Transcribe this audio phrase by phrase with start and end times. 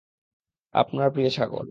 [0.75, 1.67] আপনার প্রিয় ছাগল।